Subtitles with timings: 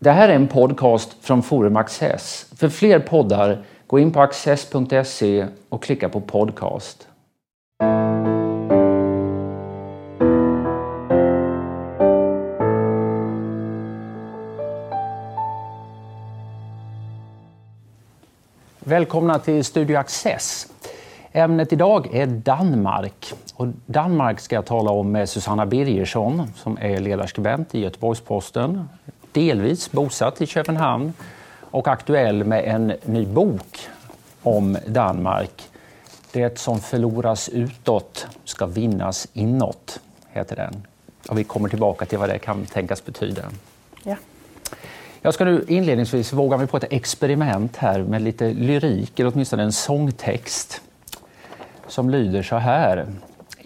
[0.00, 2.46] Det här är en podcast från Forum Access.
[2.56, 7.08] För fler poddar, gå in på access.se och klicka på podcast.
[18.78, 20.66] Välkomna till Studio Access.
[21.32, 23.32] Ämnet idag är Danmark.
[23.54, 28.88] Och Danmark ska jag tala om med Susanna Birgersson som är ledarskribent i Göteborgs-Posten,
[29.32, 31.12] delvis bosatt i Köpenhamn
[31.70, 33.88] och aktuell med en ny bok
[34.42, 35.68] om Danmark.
[36.32, 40.00] Det som förloras utåt ska vinnas inåt,
[40.30, 40.86] heter den.
[41.28, 43.42] Och vi kommer tillbaka till vad det kan tänkas betyda.
[44.02, 44.16] Ja.
[45.20, 49.62] Jag ska nu inledningsvis våga mig på ett experiment här med lite lyrik, eller åtminstone
[49.62, 50.80] en sångtext
[51.86, 53.06] som lyder så här.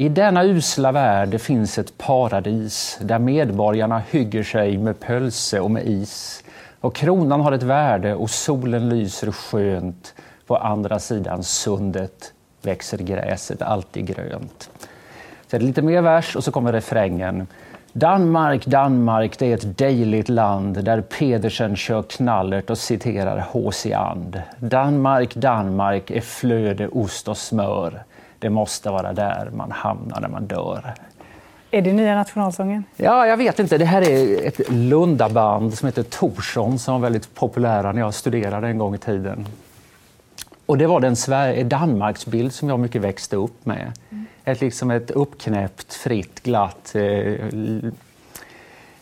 [0.02, 5.86] I denna usla värld finns ett paradis där medborgarna hygger sig med pölse och med
[5.86, 6.44] is.
[6.80, 10.14] Och kronan har ett värde och solen lyser skönt.
[10.46, 14.70] På andra sidan sundet växer gräset alltid grönt.
[15.46, 17.46] Så är det lite mer vers och så kommer refrängen.
[17.92, 23.92] Danmark, Danmark, det är ett dejligt land där Pedersen kör knallert och citerar H.C.
[23.92, 24.42] And.
[24.58, 28.02] Danmark, Danmark är flöde, ost och smör.
[28.42, 30.94] Det måste vara där man hamnar när man dör.
[31.70, 32.84] Är det nya nationalsången?
[32.96, 33.78] Ja, jag vet inte.
[33.78, 38.66] Det här är ett Lundaband som heter Torsson som var väldigt populära när jag studerade
[38.68, 39.46] en gång i tiden.
[40.66, 43.92] Och det var den Sverige, Danmarksbild som jag mycket växte upp med.
[44.10, 44.26] Mm.
[44.44, 47.02] Ett, liksom ett uppknäppt, fritt, glatt, eh,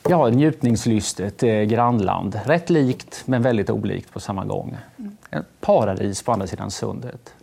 [0.08, 2.40] ja, njutningslystet eh, grannland.
[2.44, 4.76] Rätt likt men väldigt olikt på samma gång.
[4.98, 5.44] Mm.
[5.60, 7.34] paradis på andra sidan sundet.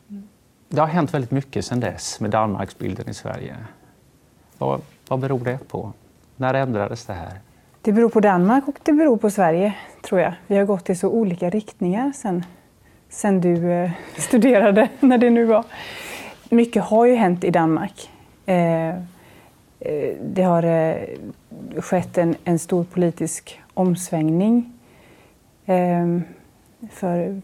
[0.70, 3.56] Det har hänt väldigt mycket sedan dess med Danmarksbilden i Sverige.
[4.58, 5.94] Vad, vad beror det på?
[6.36, 7.40] När ändrades det här?
[7.82, 10.34] Det beror på Danmark och det beror på Sverige, tror jag.
[10.48, 12.46] Vi har gått i så olika riktningar sen,
[13.10, 15.66] sen du eh, studerade, när det nu var.
[16.50, 18.10] Mycket har ju hänt i Danmark.
[18.46, 18.96] Eh, eh
[20.22, 20.96] det har eh,
[21.82, 24.74] skett en, en, stor politisk omsvängning
[25.66, 26.20] eh,
[26.92, 27.42] för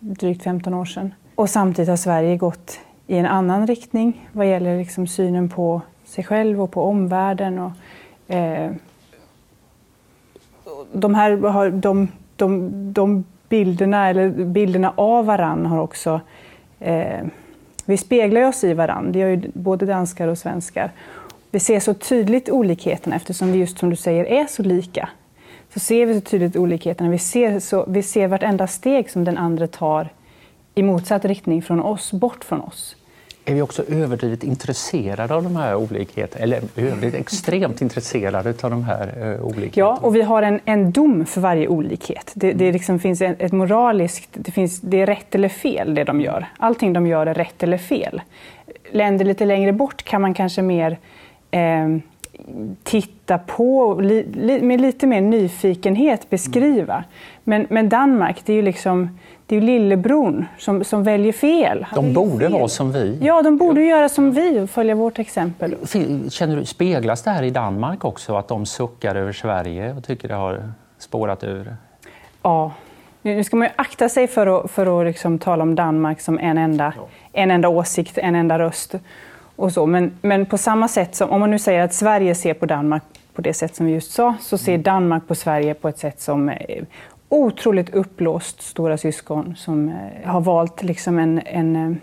[0.00, 1.14] drygt 15 år sedan.
[1.40, 6.24] Och samtidigt har Sverige gått i en annan riktning vad gäller liksom synen på sig
[6.24, 7.58] själv och på omvärlden.
[7.58, 7.70] Och,
[8.34, 8.72] eh,
[10.92, 16.20] de här de, de, de bilderna, eller bilderna av varann har också...
[16.80, 17.26] Eh,
[17.84, 20.92] vi speglar oss i varann, det gör ju både danskar och svenskar.
[21.50, 25.08] Vi ser så tydligt olikheterna eftersom vi just som du säger är så lika.
[25.74, 27.10] Så ser vi så tydligt olikheterna.
[27.10, 30.08] Vi ser, så, vi ser vartenda steg som den andra tar
[30.74, 32.96] i motsatt riktning från oss, bort från oss.
[33.44, 36.42] Är vi också överdrivet intresserade av de här olikheterna?
[36.42, 39.70] Eller överdrivet extremt intresserade av de här uh, olikheterna?
[39.74, 42.32] Ja, och vi har en, en dom för varje olikhet.
[42.34, 44.28] Det, det liksom finns ett, ett moraliskt...
[44.32, 46.46] Det, finns, det är rätt eller fel, det de gör.
[46.58, 48.22] Allting de gör är rätt eller fel.
[48.92, 50.98] Länder lite längre bort kan man kanske mer
[51.50, 51.88] eh,
[52.82, 57.04] titta på li, li, med lite mer nyfikenhet beskriva.
[57.44, 59.18] Men, men Danmark, det är ju liksom
[59.50, 61.86] det är ju lillebror som, som väljer fel.
[61.94, 62.52] de borde fel.
[62.52, 63.18] vara som vi.
[63.20, 65.76] Ja, de borde göra som vi och följa vårt exempel.
[66.30, 70.28] Känner du, speglas det här i Danmark också, att de suckar över Sverige och tycker
[70.28, 71.76] det har spårat ur?
[72.42, 72.72] Ja.
[73.22, 76.38] Nu ska man ju akta sig för att, för att liksom tala om Danmark som
[76.38, 77.08] en enda, ja.
[77.32, 78.94] en enda åsikt, en enda röst.
[79.56, 79.86] Och så.
[79.86, 83.02] Men, men på samma sätt som, om man nu säger att Sverige ser på Danmark
[83.34, 84.82] på det sätt som vi just sa, så ser mm.
[84.82, 86.52] Danmark på Sverige på ett sätt som
[87.30, 91.96] otroligt uppblåst stora syskon som eh, har valt liksom en, en, eh,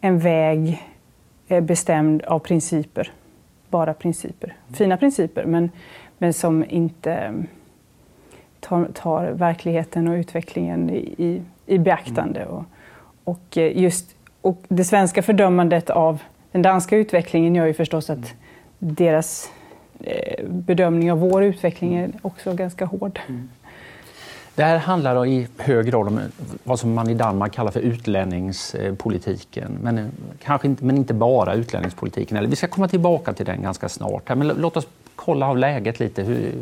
[0.00, 0.82] en väg
[1.48, 3.12] eh, bestämd av principer.
[3.68, 4.56] Bara principer.
[4.72, 5.70] Fina principer, men,
[6.18, 7.44] men som inte
[8.60, 12.40] tar, tar verkligheten och utvecklingen i, i, i beaktande.
[12.40, 12.54] Mm.
[12.54, 12.64] Och,
[13.24, 18.34] och, just, och det svenska fördömandet av den danska utvecklingen gör ju förstås att
[18.78, 19.50] deras
[20.48, 23.20] bedömning av vår utveckling är också ganska hård.
[23.28, 23.48] Mm.
[24.54, 26.20] Det här handlar i hög grad om
[26.64, 29.78] vad som man i Danmark kallar för utlänningspolitiken.
[29.82, 30.10] Men,
[30.42, 32.36] kanske inte, men inte bara utlänningspolitiken.
[32.36, 34.28] Eller, vi ska komma tillbaka till den ganska snart.
[34.28, 36.22] Men låt oss kolla av läget lite.
[36.22, 36.52] Hur,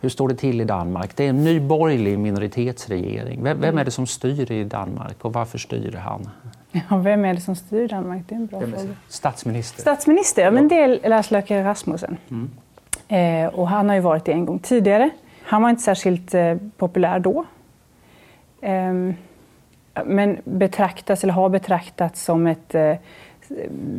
[0.00, 1.16] hur står det till i Danmark?
[1.16, 3.42] Det är en ny borgerlig minoritetsregering.
[3.42, 6.28] Vem, vem är det som styr i Danmark och varför styr han?
[6.72, 8.22] Ja, vem är det som styr Danmark?
[8.28, 8.76] Det är en bra fråga.
[9.08, 9.80] Statsminister.
[9.80, 12.16] Statsminister, ja, men det är Lars Løkke Rasmussen.
[12.30, 12.50] Mm.
[13.08, 15.10] Eh, och han har ju varit det en gång tidigare.
[15.46, 17.44] Han var inte särskilt eh, populär då.
[18.60, 18.92] Eh,
[20.04, 22.94] men betraktas, eller har betraktats som, ett, eh,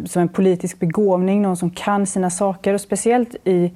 [0.06, 2.74] som en politisk begåvning, någon som kan sina saker.
[2.74, 3.72] Och speciellt i,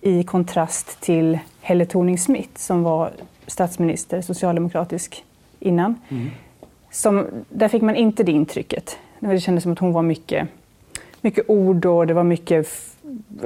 [0.00, 3.10] i kontrast till Helle Thorning-Smith som var
[3.46, 5.24] statsminister, socialdemokratisk,
[5.60, 5.94] innan.
[6.08, 6.30] Mm.
[6.90, 8.98] Som, där fick man inte det intrycket.
[9.20, 10.48] Det kändes som att hon var mycket,
[11.20, 12.68] mycket ord och det var mycket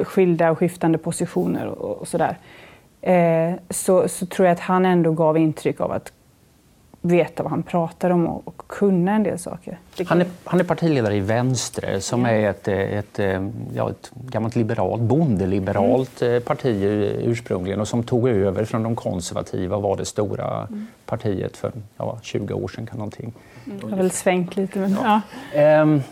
[0.03, 2.37] skilda och skiftande positioner och, och sådär.
[3.01, 6.13] Eh, så, så tror jag att han ändå gav intryck av att
[7.01, 9.79] veta vad han pratar om och, och kunna en del saker.
[10.07, 12.31] Han är, han är partiledare i Vänstre som ja.
[12.31, 13.43] är ett, ett,
[13.75, 16.43] ja, ett gammalt liberalt, bondeliberalt mm.
[16.43, 16.83] parti
[17.25, 20.87] ursprungligen och som tog över från de konservativa och var det stora mm.
[21.07, 22.87] partiet för ja, 20 år sedan.
[22.87, 23.33] Kan någonting.
[23.67, 23.79] Mm.
[23.81, 24.79] Det har väl svängt lite.
[24.79, 25.21] Men, ja.
[25.55, 25.83] ja.
[25.83, 26.03] Um,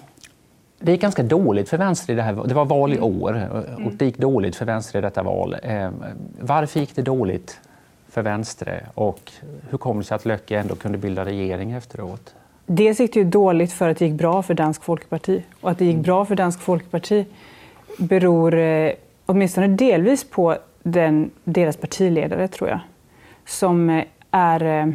[0.79, 3.23] det gick ganska dåligt för vänster i det här Det var val i mm.
[3.23, 5.57] år och det gick dåligt för vänster i detta val.
[5.65, 6.05] Um,
[6.41, 7.61] varför gick det dåligt
[8.09, 9.33] för Vänstre och
[9.71, 12.35] hur kommer det sig att Löcke ändå kunde bilda regering efteråt?
[12.67, 15.43] Dels gick det ju dåligt för att det gick bra för Dansk Folkeparti.
[15.61, 16.03] Och att det gick mm.
[16.03, 17.27] bra för Dansk Folkeparti
[17.99, 18.93] beror eh,
[19.27, 22.81] åtminstone delvis på den, deras partiledare, tror jag.
[23.47, 24.65] Som eh, är...
[24.65, 24.93] Eh,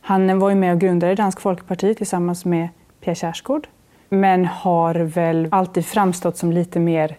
[0.00, 2.68] han var ju med och grundade Dansk Folkeparti tillsammans med
[3.00, 3.66] Pia Kjaersgaard.
[4.08, 7.16] Men har väl alltid framstått som lite mer,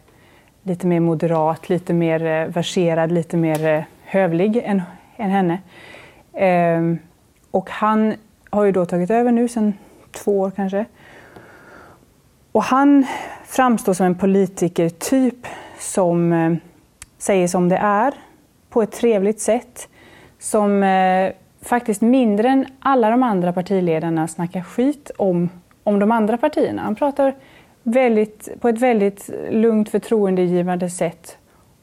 [0.63, 4.81] lite mer moderat, lite mer eh, verserad, lite mer eh, hövlig än,
[5.17, 5.59] än henne.
[6.33, 6.99] Ehm,
[7.51, 8.13] och han
[8.49, 9.73] har ju då tagit över nu sedan
[10.11, 10.85] två år kanske.
[12.51, 13.05] Och han
[13.45, 15.47] framstår som en politikertyp
[15.79, 16.53] som eh,
[17.17, 18.13] säger som det är
[18.69, 19.89] på ett trevligt sätt.
[20.39, 21.31] Som eh,
[21.61, 25.49] faktiskt mindre än alla de andra partiledarna snackar skit om,
[25.87, 26.81] om de andra partierna.
[26.81, 27.35] Han pratar
[27.83, 31.37] väldigt, på ett väldigt lugnt förtroendegivande sätt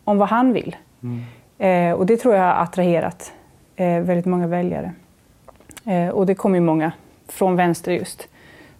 [0.04, 0.76] om vad han vill.
[1.02, 1.22] Mm.
[1.58, 3.32] Eh, och det tror jag har attraherat
[3.76, 4.92] eh, väldigt många väljare.
[5.84, 6.92] Eh, och det kommer ju många
[7.28, 8.28] från vänster just.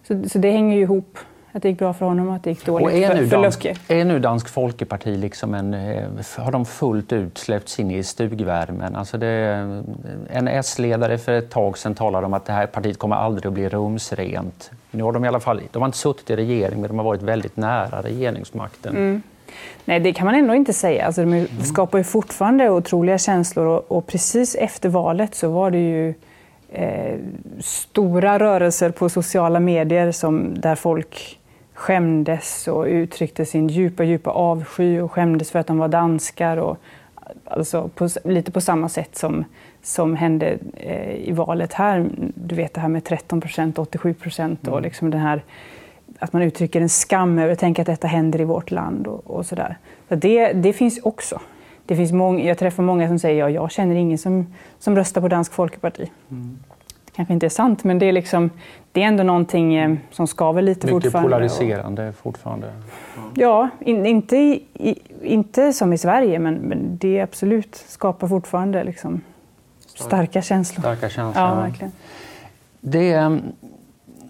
[0.07, 1.17] Så, så det hänger ju ihop.
[1.51, 3.41] Att det gick bra för honom och att det gick dåligt och är för, för
[3.41, 6.03] dansk, Är nu Dansk Folkeparti liksom en, eh,
[6.37, 8.95] har de fullt ut släppts in i stugvärmen?
[8.95, 9.27] Alltså det,
[10.29, 13.53] en S-ledare för ett tag sedan talade om att det här partiet kommer aldrig att
[13.53, 14.71] bli rumsrent.
[14.95, 17.05] Nu har de i alla fall, de har inte suttit i regering men de har
[17.05, 18.95] varit väldigt nära regeringsmakten.
[18.95, 19.21] Mm.
[19.85, 21.05] Nej, det kan man ändå inte säga.
[21.05, 21.47] Alltså, de mm.
[21.63, 26.13] skapar ju fortfarande otroliga känslor och, och, precis efter valet så var det ju
[26.69, 27.19] eh,
[27.59, 31.39] stora rörelser på sociala medier som, där folk
[31.73, 36.57] skämdes och uttryckte sin djupa, djupa avsky och skämdes för att de var danskar.
[36.57, 36.77] Och,
[37.45, 39.45] alltså på, lite på samma sätt som,
[39.85, 42.09] som hände eh, i valet här.
[42.35, 44.83] Du vet det här med 13 procent, 87 procent och mm.
[44.83, 45.43] liksom den här
[46.19, 49.27] att man uttrycker en skam över att tänka att detta händer i vårt land och,
[49.27, 49.77] och sådär.
[50.09, 51.39] Så det, det finns också.
[51.85, 54.95] Det finns många, jag träffar många som säger att ja, jag känner ingen som, som
[54.95, 56.11] röstar på Dansk Folkeparti.
[56.31, 56.59] Mm.
[57.05, 58.49] Det kanske inte är sant, men det är, liksom,
[58.91, 61.39] det är ändå någonting eh, som skaver lite Mycket fortfarande.
[61.39, 62.73] Mycket polariserande och, fortfarande.
[63.35, 69.21] Ja, in, inte, i, inte som i Sverige, men, men det absolut skapar fortfarande liksom,
[69.95, 70.81] starka känslor.
[70.81, 71.45] Starka känslor.
[71.45, 71.91] Ja, verkligen.
[72.81, 73.41] Det, ehm,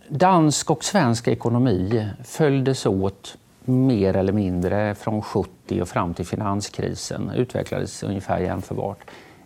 [0.07, 7.31] dansk och svensk ekonomi följdes åt mer eller mindre från 70 och fram till finanskrisen.
[7.35, 8.97] utvecklades ungefär jämförbart.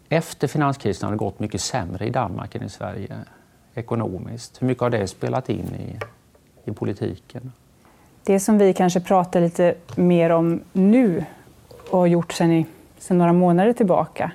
[0.09, 3.17] Efter finanskrisen har det gått mycket sämre i Danmark än i Sverige
[3.73, 4.61] ekonomiskt.
[4.61, 5.99] Hur mycket har det spelat in i,
[6.69, 7.51] i politiken?
[8.23, 11.25] Det som vi kanske pratar lite mer om nu
[11.89, 12.65] och har gjort sedan,
[12.97, 14.31] sedan några månader tillbaka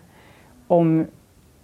[0.66, 1.06] om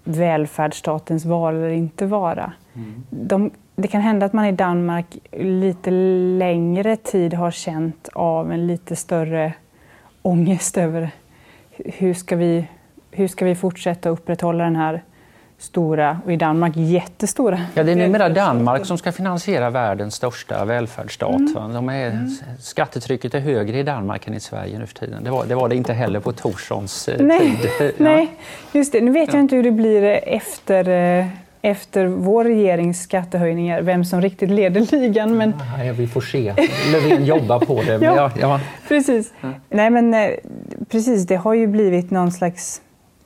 [0.05, 2.53] välfärdsstatens vara eller inte vara.
[2.75, 3.05] Mm.
[3.11, 5.91] De det kan hända att man i Danmark lite
[6.39, 9.53] längre tid har känt av en lite större
[10.23, 11.11] ångest över
[11.77, 12.69] hur ska vi,
[13.11, 15.03] hur ska vi fortsätta upprätthålla den här
[15.61, 17.61] stora, och i Danmark jättestora...
[17.75, 21.41] Ja, det är numera Danmark som ska finansiera världens största välfärdsstat.
[21.57, 21.73] Mm.
[21.73, 22.31] De är, mm.
[22.59, 25.25] Skattetrycket är högre i Danmark än i Sverige nu för tiden.
[25.25, 27.39] Det var det, var det inte heller på Torssons eh, Nej.
[27.39, 27.71] tid.
[27.81, 28.05] Ja.
[28.05, 28.37] Nej,
[28.73, 29.01] just det.
[29.01, 31.27] Nu vet jag inte hur det blir efter eh,
[31.63, 35.37] efter vår regerings skattehöjningar vem som riktigt leder ligan.
[35.37, 35.55] Men...
[35.87, 36.55] Ja, vi får se.
[36.93, 37.99] Löfven jobbar på det.
[38.03, 39.33] ja, ja, Precis.
[39.69, 40.31] Nej, men, eh,
[40.89, 42.81] precis, det har ju blivit någon slags...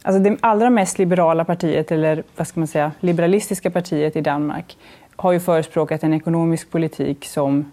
[0.06, 4.76] Alltså det allra mest liberala partiet, eller vad ska man säga, liberalistiska partiet i Danmark
[5.16, 7.72] har ju förespråkat en ekonomisk politik som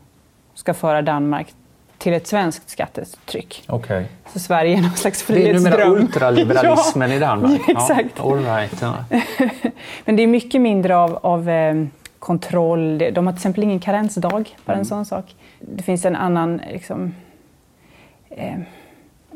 [0.53, 1.47] ska föra Danmark
[1.97, 3.63] till ett svenskt skattetryck.
[3.67, 4.03] Okay.
[4.33, 5.63] Så Sverige är någon slags frihetsdröm.
[5.63, 7.61] Det är numera ultraliberalismen ja, i Danmark.
[7.69, 8.09] Exakt.
[8.17, 8.81] Ja, all right.
[10.05, 11.85] Men det är mycket mindre av, av eh,
[12.19, 12.97] kontroll.
[12.97, 14.79] De har till exempel ingen karensdag, bara mm.
[14.79, 15.35] en sån sak.
[15.59, 17.15] Det finns en annan, liksom,
[18.29, 18.57] eh,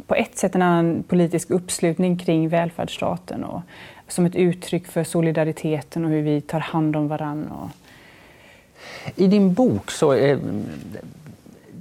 [0.08, 3.62] på ett sätt en annan politisk uppslutning kring välfärdsstaten och
[4.08, 7.70] som ett uttryck för solidariteten och hur vi tar hand om varandra.
[9.16, 10.40] I din bok så är,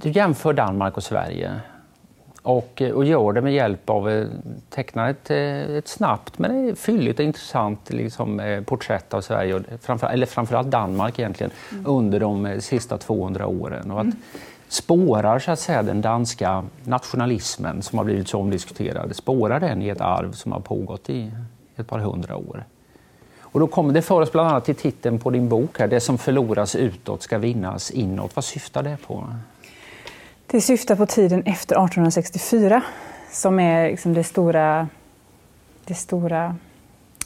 [0.01, 1.59] du jämför Danmark och Sverige
[2.41, 4.27] Och, eh, och gör det med hjälp av att
[4.69, 10.67] teckna ett, ett snabbt men fylligt och intressant liksom, porträtt av Sverige, framför, eller framförallt
[10.67, 11.85] Danmark egentligen, mm.
[11.87, 13.91] under de sista 200 åren.
[13.91, 14.17] Och att mm
[14.67, 19.89] spårar så att säga, den danska nationalismen som har blivit så omdiskuterad, spårar den i
[19.89, 21.31] ett arv som har pågått i
[21.75, 22.63] ett par hundra år.
[23.39, 25.99] Och då kommer det för oss bland annat till titeln på din bok, här, Det
[25.99, 28.35] som förloras utåt ska vinnas inåt.
[28.35, 29.35] Vad syftar det på?
[30.47, 32.81] Det syftar på tiden efter 1864
[33.31, 34.87] som är liksom det stora,
[35.85, 36.55] det stora,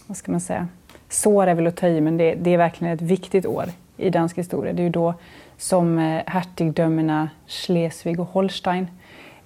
[0.07, 0.67] vad ska man säga,
[1.09, 3.65] sår är väl att ta i, men det, det, är verkligen ett viktigt år
[3.97, 4.73] i dansk historia.
[4.73, 5.13] Det är ju då
[5.59, 8.87] som eh, hertigdömena Schleswig och Holstein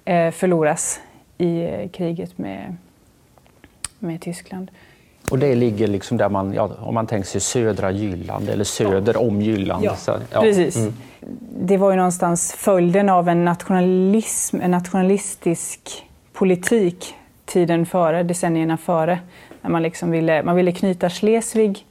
[0.04, 1.00] eh, förloras
[1.38, 2.76] i eh, kriget med,
[3.98, 4.70] med Tyskland.
[5.30, 9.14] Och det ligger liksom där man, ja, om man tänker sig södra Jylland eller söder
[9.14, 9.20] ja.
[9.20, 9.84] om Jylland.
[9.84, 10.40] Ja, så, ja.
[10.40, 10.76] precis.
[10.76, 10.94] Mm.
[11.58, 19.18] Det var ju någonstans följden av en nationalism, en nationalistisk politik tiden före, decennierna före.
[19.62, 21.86] När man, liksom ville, man ville knyta Schleswig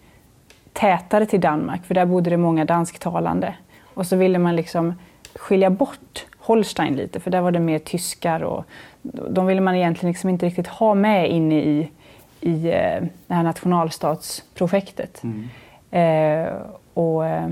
[0.74, 3.56] tätare till Danmark, för där bodde det många dansktalande.
[3.94, 4.94] Och så ville man liksom
[5.36, 8.44] skilja bort Holstein lite, för där var det mer tyskar.
[8.44, 8.66] Och
[9.30, 11.90] de ville man egentligen liksom inte riktigt ha med inne i
[12.44, 15.22] i eh, det här nationalstatsprojektet.
[15.24, 15.50] Mm.
[15.92, 16.54] Eh,
[16.94, 17.50] och eh,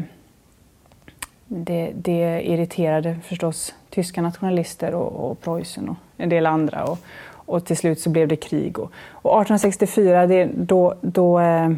[1.47, 6.83] det, det, irriterade förstås tyska nationalister och, och Preussen och en del andra.
[6.83, 6.99] Och,
[7.31, 8.79] och till slut så blev det krig.
[8.79, 11.69] Och, och 1864, det, då, då, eh,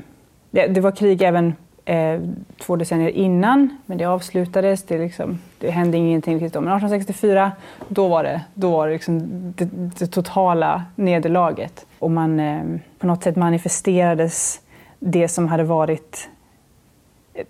[0.49, 1.55] det, det var krig även
[1.85, 2.21] eh,
[2.57, 4.83] två decennier innan, men det avslutades.
[4.83, 6.61] Det, liksom, det hände ingenting då.
[6.61, 7.51] Men 1864,
[7.87, 9.19] då var det, då var det, liksom
[9.55, 11.85] det, det totala nederlaget.
[11.99, 12.63] Och man, eh,
[12.99, 14.61] på något sätt manifesterades
[14.99, 16.29] det som hade varit...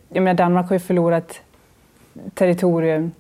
[0.09, 1.41] Jag menar, Danmark har ju förlorat
[2.33, 3.11] territorium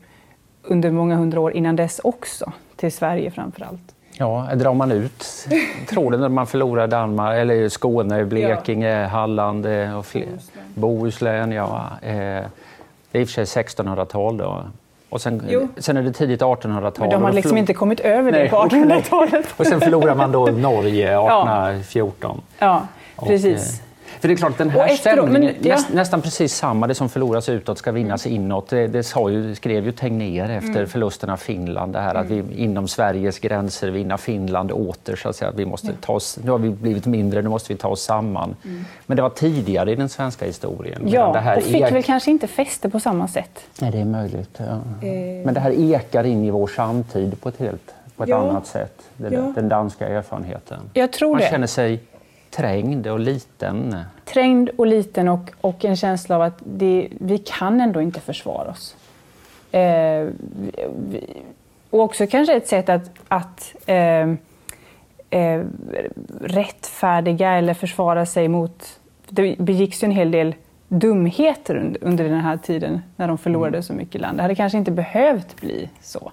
[0.63, 3.93] under många hundra år innan dess också, till Sverige framför allt.
[4.17, 5.47] Ja, drar man ut
[5.89, 9.07] tråden när man förlorar Danmark, eller Skåne, Blekinge, ja.
[9.07, 10.27] Halland eh, och fler,
[10.73, 11.51] Bohuslän.
[11.51, 11.89] ja.
[12.01, 12.43] Eh,
[13.11, 14.63] det är i och för sig 1600-tal då.
[15.09, 16.93] Och sen, sen är det tidigt 1800-tal.
[16.99, 19.45] Men de har liksom inte kommit över det på 1800-talet.
[19.57, 22.41] och sen förlorar man då Norge 1814.
[22.59, 22.81] Ja,
[23.17, 23.81] ja precis.
[23.81, 23.92] Och,
[24.23, 25.75] för det är klart, den här stämningen, men, ja.
[25.75, 28.35] näst, nästan precis samma, det som förloras utåt ska vinnas mm.
[28.35, 28.69] inåt.
[28.69, 30.87] Det, det sa ju, skrev ju Tegnér efter mm.
[30.87, 32.51] förlusten av Finland, det här att vi mm.
[32.57, 35.15] inom Sveriges gränser vinna Finland åter.
[35.15, 35.51] Så att säga.
[35.55, 38.55] Vi måste ta oss, nu har vi blivit mindre, nu måste vi ta oss samman.
[38.65, 38.85] Mm.
[39.05, 41.01] Men det var tidigare i den svenska historien.
[41.05, 41.91] Ja, det här och fick ek...
[41.91, 43.59] väl kanske inte fäste på samma sätt.
[43.81, 44.57] Nej, det är möjligt.
[44.57, 45.07] Ja.
[45.07, 45.45] Eh.
[45.45, 48.49] Men det här ekar in i vår samtid på ett helt på ett ja.
[48.49, 49.51] annat sätt, den, ja.
[49.55, 50.79] den danska erfarenheten.
[50.93, 51.49] Jag tror Man det.
[51.49, 51.99] känner sig
[52.55, 53.95] Trängd och liten?
[54.25, 58.71] Trängd och liten och, och en känsla av att det, vi kan ändå inte försvara
[58.71, 58.95] oss.
[59.71, 60.27] Eh,
[61.09, 61.41] vi,
[61.89, 64.29] och också kanske ett sätt att, att eh,
[65.29, 65.63] eh,
[66.41, 68.99] rättfärdiga eller försvara sig mot...
[69.29, 70.55] Det begicks ju en hel del
[70.87, 73.83] dumheter under, under den här tiden när de förlorade mm.
[73.83, 74.37] så mycket land.
[74.37, 76.31] Det hade kanske inte behövt bli så.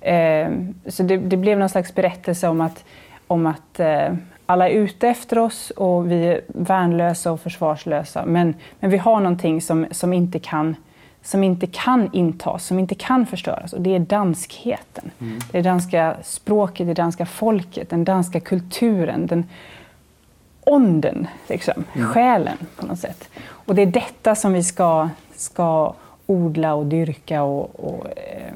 [0.00, 0.50] Eh,
[0.86, 2.84] så det, det, blev någon slags berättelse om att,
[3.26, 4.12] om att eh,
[4.50, 8.24] alla är ute efter oss och vi är värnlösa och försvarslösa.
[8.26, 10.76] Men, men vi har någonting som, som, inte kan,
[11.22, 13.72] som inte kan intas, som inte kan förstöras.
[13.72, 15.10] Och det är danskheten.
[15.20, 15.38] Mm.
[15.50, 19.46] Det danska språket, det danska folket, den danska kulturen, den
[20.60, 22.08] onden, liksom, mm.
[22.08, 23.28] själen på något sätt.
[23.48, 25.94] Och det är detta som vi ska, ska
[26.26, 28.52] odla och dyrka och, och eh,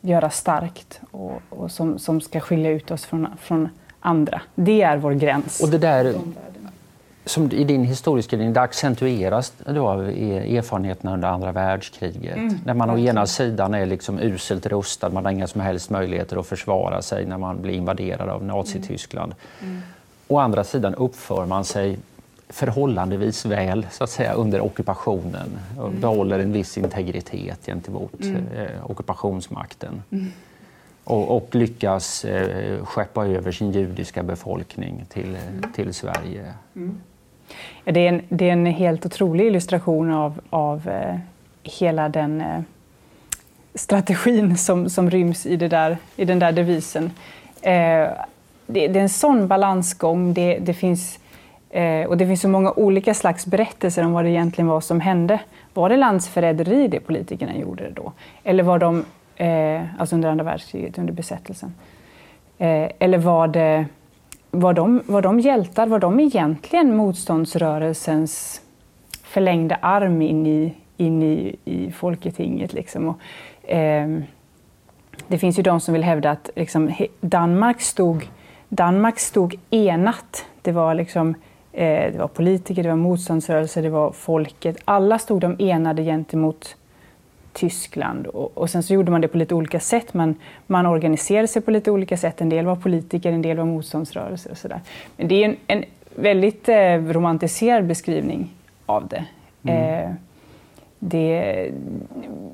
[0.00, 3.68] göra starkt och, och som, som ska skilja ut oss från, från
[4.00, 4.42] andra.
[4.54, 5.60] Det är vår gräns.
[5.60, 6.14] Och det där,
[7.24, 12.36] som i din historiska linje, det accentueras då av erfarenheterna under andra världskriget.
[12.36, 12.58] Mm.
[12.64, 16.36] När man å ena sidan är liksom uselt rustad, man har inga som helst möjligheter
[16.36, 19.34] att försvara sig när man blir invaderad av Nazityskland.
[19.60, 19.72] Mm.
[19.72, 19.82] Mm.
[20.28, 21.98] Å andra sidan uppför man sig
[22.48, 26.00] förhållandevis väl så att säga, under ockupationen och mm.
[26.00, 28.46] behåller en viss integritet gentemot mm.
[28.56, 30.02] eh, ockupationsmakten.
[31.10, 35.72] Och, och lyckas eh, skeppa över sin judiska befolkning till, mm.
[35.72, 36.54] till Sverige.
[36.76, 37.00] Mm.
[37.84, 41.16] Ja, det, är en, det är en helt otrolig illustration av, av eh,
[41.62, 42.60] hela den eh,
[43.74, 47.04] strategin som, som ryms i, det där, i den där devisen.
[47.62, 48.08] Eh,
[48.66, 50.34] det, det, är en sån balansgång.
[50.34, 51.18] Det, det finns,
[51.70, 55.00] eh, och det finns så många olika slags berättelser om vad det egentligen var som
[55.00, 55.40] hände.
[55.74, 58.12] Var det landsförräderi det politikerna gjorde då?
[58.44, 59.04] Eller var de
[59.40, 61.74] eh, alltså under andra världskriget, under besättelsen?
[62.58, 63.86] Eh, eller var, det,
[64.50, 65.86] var, de, var de hjältar?
[65.86, 68.62] Var de egentligen motståndsrörelsens
[69.22, 72.72] förlängda arm in i, in i, i Folketinget?
[72.72, 73.08] Liksom?
[73.08, 74.20] Och, eh,
[75.28, 78.28] det finns ju de som vill hävda att liksom, Danmark, stod,
[78.68, 80.44] Danmark stod enat.
[80.62, 81.34] Det var, liksom,
[81.72, 84.76] eh, det var politiker, det var motståndsrörelser, det var folket.
[84.84, 86.76] Alla stod de enade gentemot
[87.52, 88.26] Tyskland.
[88.26, 90.14] Och, och, sen så gjorde man det på lite olika sätt.
[90.14, 90.34] Man,
[90.66, 92.40] man organiserade sig på lite olika sätt.
[92.40, 94.80] En del var politiker, en del var motståndsrörelser och sådär.
[95.16, 98.54] Men det är en, en väldigt eh, romantiserad beskrivning
[98.86, 99.24] av det.
[99.62, 100.04] Mm.
[100.04, 100.10] Eh,
[100.98, 101.70] det,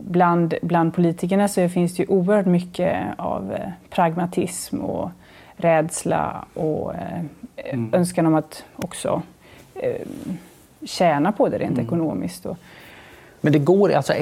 [0.01, 5.11] bland, bland politikerna så finns det ju oerhört mycket av eh, pragmatism och
[5.57, 7.21] rädsla och eh,
[7.57, 7.95] mm.
[7.95, 9.23] önskan om att också
[9.75, 10.07] eh,
[10.85, 11.87] tjäna på det rent mm.
[11.87, 12.47] ekonomiskt.
[12.47, 12.59] Och,
[13.47, 14.13] men det går, alltså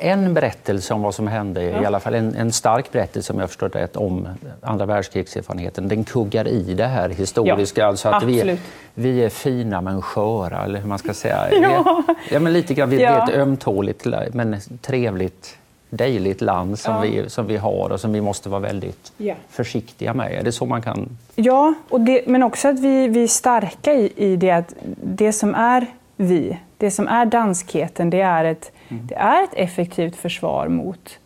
[0.00, 1.82] en berättelse om vad som hände, ja.
[1.82, 4.28] i alla fall en, en stark berättelse som jag förstått rätt om
[4.62, 7.80] andra världskrigserfarenheten, den kuggar i det här historiska.
[7.80, 8.58] Ja, alltså att vi är,
[8.94, 11.48] vi är fina men sköra, eller hur man ska säga.
[11.62, 12.02] Ja.
[12.30, 15.56] ja men lite grann, vi är ett ömtåligt men trevligt
[15.90, 19.12] dejligt land som, vi, som vi har och som vi måste vara väldigt
[19.48, 20.32] försiktiga med.
[20.32, 21.18] Är det så man kan...
[21.34, 25.32] Ja, och det, men också att vi, vi är starka i, i det att det
[25.32, 29.06] som är vi, det som är danskheten, det är ett, mm.
[29.06, 31.18] det är ett effektivt försvar mot,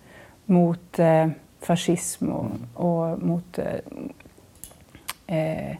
[0.45, 1.29] mot eh,
[1.61, 2.69] fascism och, mm.
[2.75, 3.59] och mot...
[3.59, 3.67] Eh,
[5.37, 5.77] eh,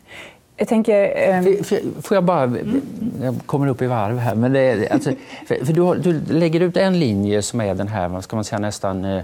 [0.57, 1.29] jag tänker...
[1.29, 1.63] Eh...
[2.03, 2.43] Får jag bara...
[2.43, 2.83] Mm.
[3.23, 4.35] Jag kommer upp i varv här.
[4.35, 5.11] Men det alltså,
[5.47, 8.37] för, för du, har, du, lägger ut en linje som är den här, vad ska
[8.37, 9.23] man säga, nästan eh,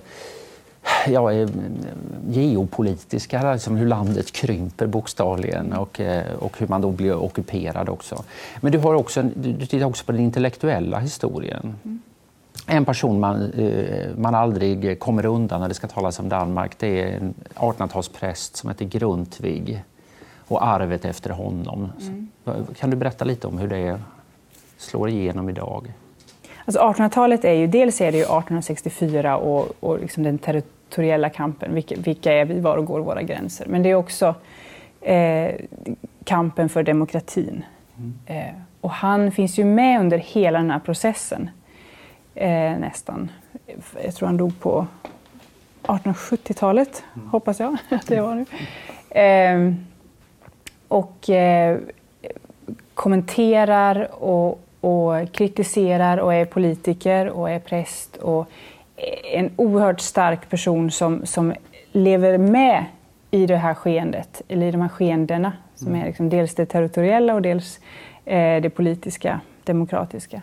[1.07, 1.49] ja, eh,
[2.28, 8.25] geopolitiska, liksom hur landet krymper bokstavligen och, eh, och hur man då blir ockuperad också.
[8.61, 11.75] Men du, har också, du tittar också på den intellektuella historien.
[11.85, 12.00] Mm.
[12.66, 17.02] En person man, eh, man aldrig kommer undan när det ska talas om Danmark det
[17.02, 19.85] är en 1800-talspräst som heter Grundtvig
[20.49, 21.92] och arvet efter honom.
[22.00, 22.28] Mm.
[22.78, 24.00] Kan du berätta lite om hur det
[24.78, 25.92] slår igenom idag?
[26.64, 30.77] Alltså 1800-talet är ju dels är det ju 1864 och, och liksom den territoriella
[31.35, 31.75] kampen.
[31.75, 32.61] Vilka, vilka är vi?
[32.61, 33.66] Var och går våra gränser?
[33.66, 34.35] Men det är också
[35.00, 35.54] eh,
[36.25, 37.64] kampen för demokratin.
[37.97, 38.14] Mm.
[38.26, 41.50] Eh, och han finns ju med under hela den här processen.
[42.35, 43.30] Eh, nästan.
[44.04, 44.86] Jag tror han dog på
[45.82, 47.28] 1870-talet, mm.
[47.28, 48.45] hoppas jag att det var nu.
[49.21, 49.75] Eh,
[50.89, 51.78] och eh,
[52.95, 58.49] kommenterar och, och kritiserar och är politiker och är präst och
[59.32, 61.54] en oerhört stark person som, som
[61.93, 62.84] lever med
[63.30, 67.34] i det här skeendet, eller i de här skeendena som är liksom dels det territoriella
[67.34, 67.80] och dels
[68.25, 70.43] eh, det politiska, demokratiska.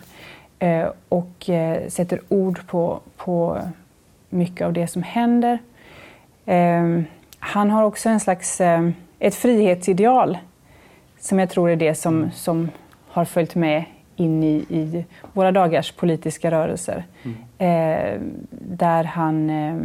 [0.58, 3.58] Eh, och eh, sätter ord på, på
[4.28, 5.58] mycket av det som händer.
[6.46, 7.00] Eh,
[7.38, 10.38] han har också en slags, eh, ett frihetsideal
[11.18, 12.70] som jag tror är det som, som
[13.08, 13.84] har följt med
[14.16, 17.04] in i, i våra dagars politiska rörelser.
[17.22, 17.36] Mm.
[17.58, 19.76] Eh, där han, eh,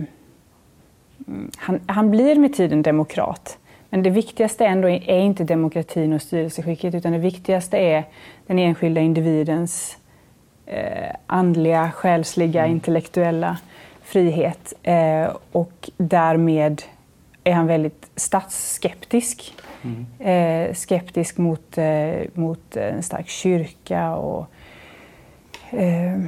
[1.57, 3.57] han, han blir med tiden demokrat.
[3.89, 8.03] Men det viktigaste ändå är inte demokratin och styrelseskicket utan det viktigaste är
[8.47, 9.97] den enskilda individens
[10.65, 12.71] eh, andliga, själsliga, mm.
[12.71, 13.57] intellektuella
[14.03, 14.73] frihet.
[14.83, 16.81] Eh, och därmed
[17.43, 19.53] är han väldigt statsskeptisk.
[19.81, 20.05] Mm.
[20.19, 24.15] Eh, skeptisk mot, eh, mot en stark kyrka.
[24.15, 24.47] Och,
[25.69, 26.19] eh,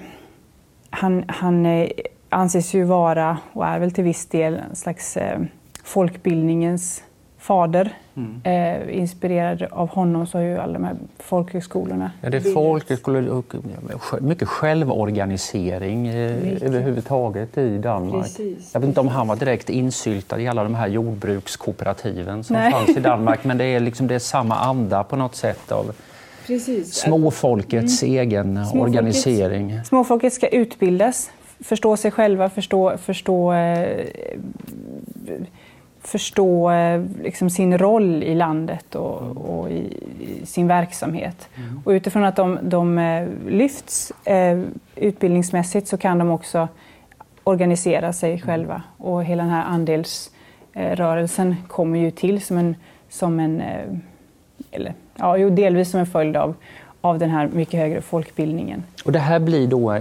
[0.90, 1.90] han han eh,
[2.30, 5.40] anses ju vara, och är väl till viss del, en slags eh,
[5.84, 7.04] folkbildningens
[7.44, 7.94] fader.
[8.16, 8.42] Mm.
[8.44, 13.28] Eh, inspirerad av honom så har ju alla de här folkhögskolorna Ja, det är folkhögskolor
[13.28, 13.56] och
[14.22, 16.64] mycket självorganisering eh, mycket.
[16.64, 18.24] överhuvudtaget i Danmark.
[18.24, 18.74] Precis.
[18.74, 22.72] Jag vet inte om han var direkt insyltad i alla de här jordbrukskooperativen som Nej.
[22.72, 25.92] fanns i Danmark, men det är, liksom, det är samma anda på något sätt av
[26.48, 26.94] Precis.
[26.94, 28.16] småfolkets mm.
[28.16, 29.80] egen småfolket, organisering.
[29.86, 34.06] Småfolket ska utbildas, förstå sig själva, förstå, förstå eh,
[36.04, 39.38] förstå eh, liksom, sin roll i landet och, mm.
[39.38, 41.50] och i, i, sin verksamhet.
[41.56, 41.82] Mm.
[41.86, 44.62] Och utifrån att de, de eh, lyfts eh,
[44.96, 46.68] utbildningsmässigt så kan de också
[47.44, 48.42] organisera sig mm.
[48.42, 48.84] själva.
[48.98, 52.76] Och hela den här andelsrörelsen kommer ju till som en,
[53.10, 53.98] som en eh,
[54.72, 56.56] eller, ja, delvis som en följd av,
[57.02, 58.84] av den här mycket högre folkbildningen.
[59.06, 60.00] Och det här blir då,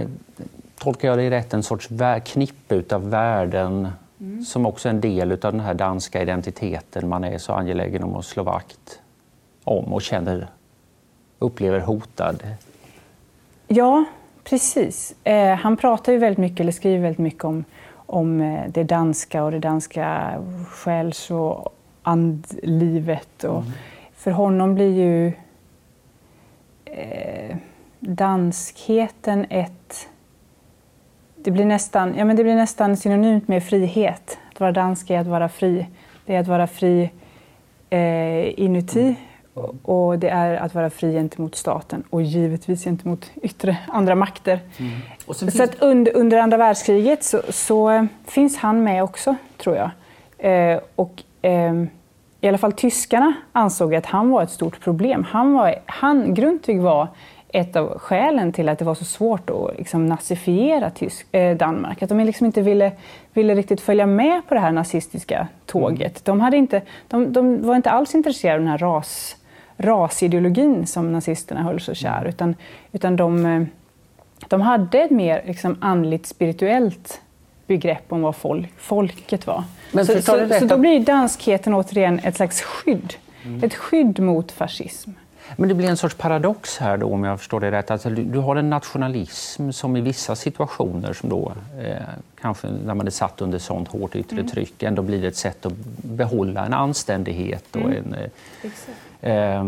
[0.77, 1.89] tolkar jag det rätt, en sorts
[2.25, 3.87] knippe av värden
[4.23, 4.43] Mm.
[4.43, 8.15] som också är en del av den här danska identiteten man är så angelägen om
[8.15, 8.99] att slå vakt
[9.63, 10.47] om och känner,
[11.39, 12.43] upplever hotad.
[13.67, 14.05] Ja,
[14.43, 15.15] precis.
[15.23, 17.63] Eh, han pratar ju väldigt mycket, eller skriver väldigt mycket om,
[17.95, 20.33] om eh, det danska och det danska
[20.67, 23.43] själs och andlivet.
[23.43, 23.71] Och mm.
[24.15, 25.33] För honom blir ju
[26.85, 27.57] eh,
[27.99, 30.09] danskheten ett
[31.43, 34.37] det blir nästan, ja, men det blir nästan synonymt med frihet.
[34.53, 35.87] Att vara dansk är att vara fri.
[36.25, 37.09] Det är att vara fri
[37.89, 39.15] eh, inuti
[39.55, 39.69] mm.
[39.83, 44.59] och det är att vara fri gentemot staten och givetvis gentemot yttre andra makter.
[44.77, 44.91] Mm.
[45.27, 49.91] så, så att under, under andra världskriget så, så, finns han med också, tror jag.
[50.37, 51.73] Eh, och, eh,
[52.41, 55.25] I alla fall tyskarna ansåg att han var ett stort problem.
[55.29, 57.07] Han var, han, Grundtvig var
[57.53, 62.01] ett av skälen till att det var så svårt att liksom nazifiera Tysk, eh, Danmark.
[62.01, 62.91] Att de liksom inte ville,
[63.33, 66.25] ville riktigt följa med på det här nazistiska tåget.
[66.25, 69.35] De, hade inte, de, de var inte alls intresserade av den här ras,
[69.77, 72.25] rasideologin som nazisterna höll så kär.
[72.27, 72.55] Utan,
[72.91, 73.63] utan de, eh,
[74.47, 77.21] de hade ett mer liksom andligt spirituellt
[77.67, 79.63] begrepp om vad folk, folket var.
[79.91, 83.13] Men så, så, så, då blir danskheten återigen ett slags skydd.
[83.45, 83.63] Mm.
[83.63, 85.11] Ett skydd mot fascism.
[85.57, 87.91] Men det blir en sorts paradox här då om jag förstår det rätt.
[87.91, 91.95] Alltså, du, du har en nationalism som i vissa situationer, som då eh,
[92.41, 94.47] kanske när man är satt under sånt hårt yttre mm.
[94.47, 97.75] tryck, ändå blir ett sätt att behålla en anständighet.
[97.75, 97.97] Och mm.
[97.97, 98.15] en,
[99.23, 99.63] eh, eh,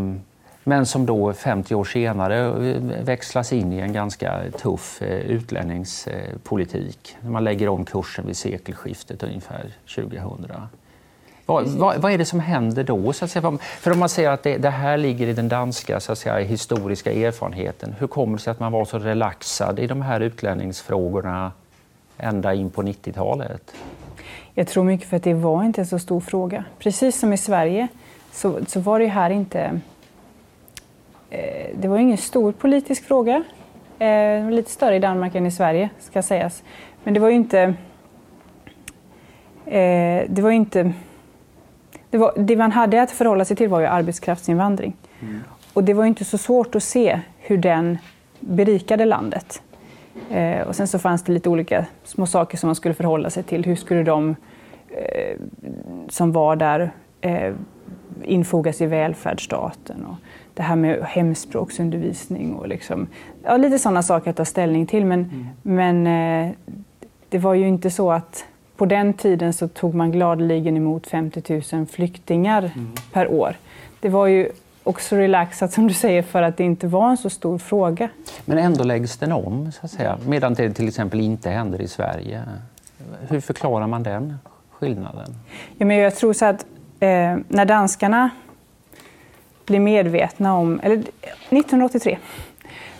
[0.67, 7.17] men som då 50 år senare eh, växlas in i en ganska tuff eh, utlänningspolitik.
[7.21, 10.51] Man lägger om kursen vid sekelskiftet ungefär 2000.
[11.45, 13.13] Vad, vad, vad, är det som händer då?
[13.13, 13.57] Så att säga?
[13.61, 16.37] För om man säger att det, det, här ligger i den danska så att säga,
[16.37, 21.51] historiska erfarenheten, hur kommer det sig att man var så relaxad i de här utlänningsfrågorna
[22.17, 23.73] ända in på 90-talet?
[24.53, 26.63] Jag tror mycket för att det var inte en så stor fråga.
[26.79, 27.87] Precis som i Sverige
[28.31, 29.79] så, så var det här inte...
[31.29, 33.43] Eh, det var ingen stor politisk fråga.
[33.99, 36.63] Eh, lite större i Danmark än i Sverige, ska sägas.
[37.03, 37.59] Men det var ju inte...
[39.65, 40.93] Eh, det var inte
[42.09, 44.93] det, var, det man hade att förhålla sig till var ju arbetskraftsinvandring.
[45.21, 45.39] Mm.
[45.73, 47.97] Och det var inte så svårt att se hur den
[48.39, 49.61] berikade landet.
[50.29, 53.43] Eh, och sen så fanns det lite olika små saker som man skulle förhålla sig
[53.43, 53.65] till.
[53.65, 54.35] Hur skulle de
[54.89, 55.37] eh,
[56.09, 56.91] som var där
[57.21, 57.53] eh,
[58.23, 60.05] infogas i välfärdsstaten?
[60.05, 60.15] Och
[60.53, 63.07] det här med hemspråksundervisning och liksom,
[63.43, 65.05] ja, lite sådana saker att ta ställning till.
[65.05, 65.47] Men, mm.
[65.61, 66.07] men
[66.47, 66.51] eh,
[67.29, 68.45] det var ju inte så att
[68.77, 72.91] på den tiden så tog man gladeligen emot 50 000 flyktingar mm.
[73.11, 73.55] per år.
[73.99, 74.49] Det var ju
[74.83, 78.09] också relaxat som du säger för att det inte var en så stor fråga.
[78.45, 81.87] Men ändå läggs den om, så att säga, medan det till exempel inte händer i
[81.87, 82.43] Sverige.
[83.29, 84.37] Hur förklarar man den
[84.71, 85.35] skillnaden?
[85.77, 86.65] Ja, men jag tror så att
[86.99, 88.29] eh, när danskarna
[89.65, 92.17] blir medvetna om, eller 1983,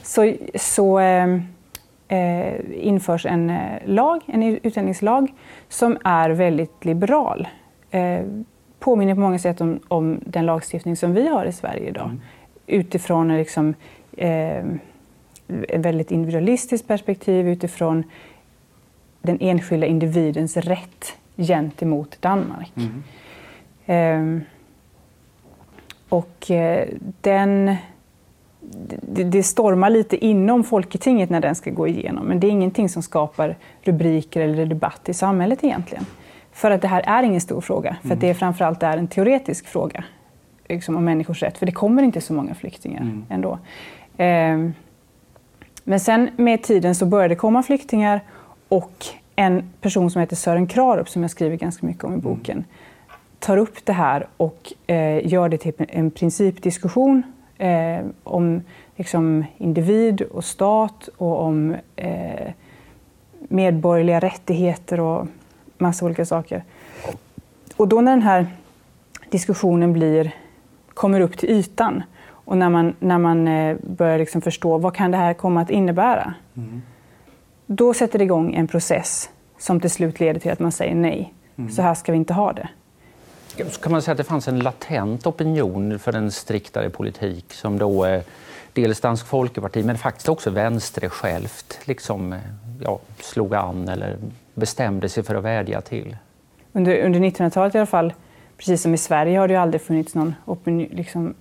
[0.03, 1.39] så, så eh,
[2.07, 5.33] eh, införs en eh, lag, en utlänningslag,
[5.69, 7.47] som är väldigt liberal.
[7.91, 8.21] Eh,
[8.79, 12.05] påminner på många sätt om, om, den lagstiftning som vi har i Sverige idag.
[12.05, 12.21] Mm.
[12.67, 13.73] Utifrån liksom,
[14.17, 14.57] eh,
[15.47, 18.03] ett väldigt individualistiskt perspektiv, utifrån
[19.21, 22.73] den enskilda individens rätt gentemot Danmark.
[22.75, 23.03] Mm.
[23.85, 24.45] Eh,
[26.09, 26.51] och
[27.21, 27.75] den
[29.01, 32.89] det, det stormar lite inom Folketinget när den ska gå igenom, men det är ingenting
[32.89, 36.05] som skapar rubriker eller debatt i samhället egentligen.
[36.51, 39.07] För att det här är ingen stor fråga, för att det är framförallt är en
[39.07, 40.03] teoretisk fråga
[40.69, 43.25] liksom, om människors rätt, för det kommer inte så många flyktingar mm.
[43.29, 43.59] ändå.
[44.17, 44.69] Eh,
[45.83, 48.21] men sen med tiden så började det komma flyktingar
[48.67, 52.65] och en person som heter Sören Krarup, som jag skriver ganska mycket om i boken,
[53.39, 57.23] tar upp det här och eh, gör det till en principdiskussion
[57.57, 58.61] eh, om
[58.95, 62.51] liksom, individ och stat och om eh,
[63.39, 65.27] medborgerliga rättigheter och
[65.77, 66.63] massa olika saker.
[67.77, 68.47] Och då när den här
[69.29, 70.31] diskussionen blir,
[70.93, 75.11] kommer upp till ytan och när man, när man eh, börjar liksom förstå vad kan
[75.11, 76.33] det här komma att innebära?
[76.57, 76.81] Mm.
[77.65, 81.33] Då sätter det igång en process som till slut leder till att man säger nej.
[81.55, 81.71] Mm.
[81.71, 82.69] Så här ska vi inte ha det.
[83.55, 88.05] Kan man säga att det fanns en latent opinion för en striktare politik som då
[88.05, 88.21] eh,
[88.73, 92.39] dels Dansk Folkeparti men faktiskt också Vänstre självt liksom, eh,
[92.81, 94.17] ja, slog an eller
[94.53, 96.17] bestämde sig för att vädja till?
[96.73, 98.13] Under, under 1900-talet i alla fall,
[98.57, 101.35] precis som i Sverige, har det ju aldrig funnits någon opinion, liksom,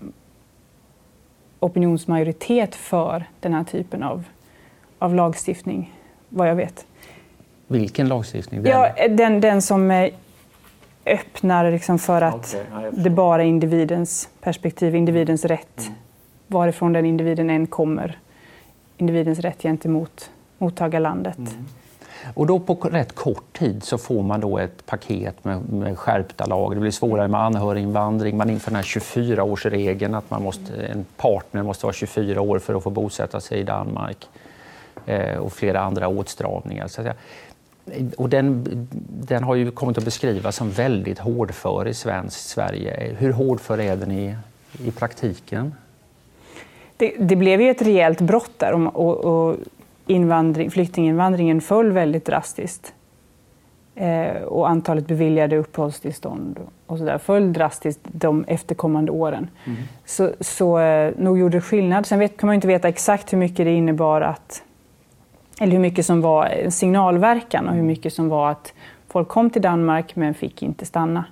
[1.60, 4.24] opinionsmajoritet för den här typen av,
[4.98, 5.94] av lagstiftning,
[6.28, 6.86] vad jag vet.
[7.66, 8.62] Vilken lagstiftning?
[8.62, 8.72] Den?
[8.72, 10.10] Ja, den, den som eh,
[11.06, 15.80] öppnar liksom för att okay, det bara är individens perspektiv, individens rätt.
[15.80, 15.92] Mm.
[16.46, 18.18] Varifrån den individen än kommer.
[18.96, 21.38] Individens rätt gentemot mottagarlandet.
[21.38, 21.64] Mm.
[22.34, 26.46] Och då på rätt kort tid så får man då ett paket med, med skärpta
[26.46, 26.74] lagar.
[26.74, 28.36] Det blir svårare med anhöriginvandring.
[28.36, 32.74] Man inför den här 24-årsregeln att man måste, en partner måste vara 24 år för
[32.74, 34.28] att få bosätta sig i Danmark.
[35.06, 36.88] Eh, och flera andra åtstramningar.
[36.88, 37.02] Så
[38.16, 38.64] och den,
[39.08, 43.16] den har ju kommit att beskrivas som väldigt hårdför i svensk Sverige.
[43.18, 44.36] Hur hårdför är den i,
[44.84, 45.74] i praktiken?
[46.96, 49.56] Det, det, blev ju ett rejält brott där och, och
[50.06, 52.92] invandring, flyktinginvandringen föll väldigt drastiskt.
[53.94, 59.48] Eh, och antalet beviljade uppehållstillstånd och så där föll drastiskt de efterkommande åren.
[59.64, 59.78] Mm.
[60.04, 62.06] Så, så eh, nog gjorde det skillnad.
[62.06, 64.62] Sen vet, kan man inte veta exakt hur mycket det innebar att
[65.60, 68.74] eller hur mycket som var signalverkan och hur mycket som var att
[69.08, 71.24] folk kom till Danmark men fick inte stanna.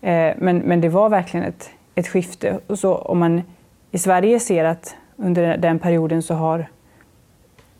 [0.00, 2.60] Eh, men, men det var verkligen ett, ett skifte.
[2.66, 3.42] Och så om man
[3.90, 6.66] i Sverige ser att under den perioden så har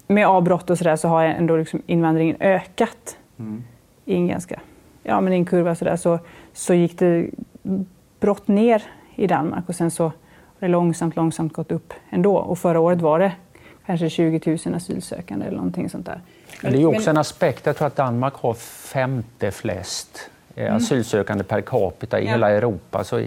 [0.06, 3.64] med avbrott och sådär så har ändå liksom invandringen ökat mm.
[4.04, 4.60] i en ganska,
[5.02, 6.18] ja men i en kurva sådär så,
[6.52, 7.30] så gick det
[8.20, 8.82] brott ner
[9.14, 10.12] i Danmark och sen så har
[10.58, 12.36] det långsamt, långsamt gått upp ändå.
[12.36, 13.32] Och förra året var det
[13.86, 16.20] kanske 20 000 asylsökande eller någonting sånt där.
[16.62, 20.76] Men det är också en aspekt, jag tror att Danmark har femte flest eh, mm.
[20.76, 22.30] asylsökande per capita i ja.
[22.30, 23.04] hela Europa.
[23.04, 23.26] Så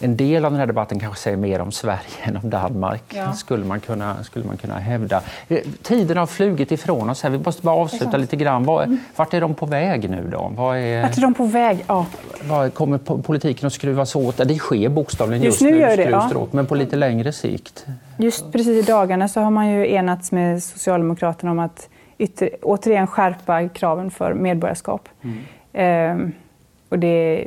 [0.00, 3.32] en del av den här debatten kanske säger mer om Sverige än om Danmark, ja.
[3.32, 5.22] skulle, man kunna, skulle man kunna hävda.
[5.48, 7.30] Eh, tiden har flugit ifrån oss här.
[7.30, 8.64] Vi måste bara avsluta lite grann.
[8.64, 8.98] Var, mm.
[9.16, 10.52] Vart är de på väg nu då?
[10.56, 11.84] Var är, vart är de på väg?
[11.86, 12.06] Ja.
[12.42, 14.36] Var kommer politiken att skruvas åt?
[14.36, 16.30] Det sker bokstavligen just, just nu, gör det, ja.
[16.36, 17.86] åt, men på lite längre sikt?
[18.18, 23.06] Just precis i dagarna så har man ju enats med Socialdemokraterna om att ytter, återigen
[23.06, 25.08] skärpa kraven för medborgarskap.
[25.22, 25.38] Mm.
[25.72, 26.32] Ehm,
[26.88, 27.46] och det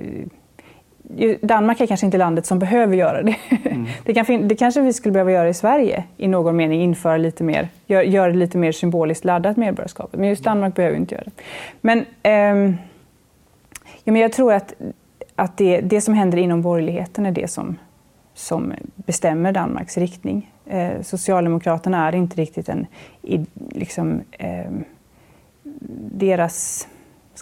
[1.42, 3.36] Danmark är kanske inte landet som behöver göra det.
[3.66, 3.88] Mm.
[4.06, 7.44] Det, kan, det kanske vi skulle behöva göra i Sverige i någon mening, införa lite
[7.44, 10.10] mer, göra gör det lite mer symboliskt laddat medborgarskap.
[10.14, 11.32] Men just Danmark behöver inte göra det.
[11.82, 12.76] Men, eh,
[14.04, 14.74] ja, men jag tror att,
[15.36, 17.78] att det, det som händer inom borgerligheten är det som,
[18.34, 20.52] som bestämmer Danmarks riktning.
[20.66, 22.88] Eh, Socialdemokraterna är inte riktigt en,
[23.70, 24.72] liksom, eh,
[26.12, 26.88] deras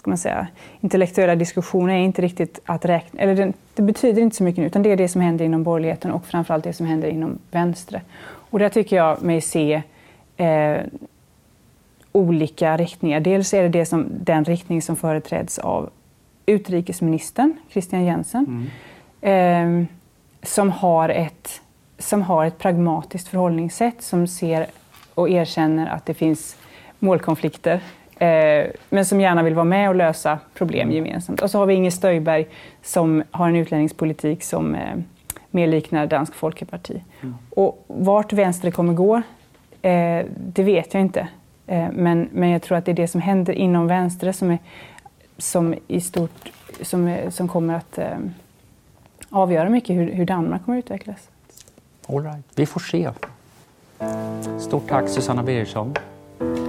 [0.08, 0.46] ska man säga,
[0.80, 4.66] intellektuella diskussioner är inte riktigt att räkna, eller det, det, betyder inte så mycket nu,
[4.66, 8.02] utan det är det som händer inom borgerligheten och framförallt det som händer inom vänster.
[8.50, 9.82] Och där tycker jag mig se
[10.36, 10.80] eh,
[12.12, 13.20] olika riktningar.
[13.20, 15.90] Dels är det, det som, den riktning som företräds av
[16.46, 18.70] utrikesministern, Christian Jensen,
[19.22, 19.82] mm.
[19.82, 19.86] eh,
[20.42, 21.60] som, har ett,
[21.98, 24.66] som har ett pragmatiskt förhållningssätt, som ser
[25.14, 26.56] och erkänner att det finns
[26.98, 27.80] målkonflikter
[28.90, 31.42] men som gärna vill vara med och lösa problem gemensamt.
[31.42, 32.46] Och så har vi Inger Stöjberg
[32.82, 34.96] som har en utlänningspolitik som eh,
[35.50, 37.02] mer liknar Dansk Folkeparti.
[37.20, 37.34] Mm.
[37.50, 39.16] Och vart vänster kommer gå,
[39.82, 41.28] eh, det vet jag inte.
[41.92, 44.58] men, men jag tror att det är det som händer inom vänster som, är,
[45.38, 46.50] som, i stort,
[46.82, 47.98] som, är, som kommer att
[49.30, 51.28] avgöra mycket hur, hur Danmark kommer att utvecklas.
[52.06, 52.44] All right.
[52.54, 53.10] Vi får se.
[54.60, 55.94] Stort tack Susanna Birgersson.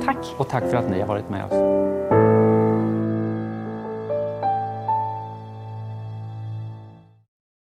[0.06, 0.36] Tack.
[0.38, 2.19] Och tack för att ni har varit med oss.